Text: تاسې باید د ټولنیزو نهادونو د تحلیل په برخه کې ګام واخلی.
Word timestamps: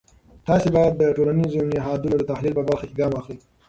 تاسې 0.47 0.67
باید 0.75 0.93
د 0.95 1.03
ټولنیزو 1.17 1.59
نهادونو 1.73 2.15
د 2.17 2.23
تحلیل 2.31 2.53
په 2.57 2.63
برخه 2.69 2.85
کې 2.87 2.97
ګام 2.99 3.11
واخلی. 3.13 3.37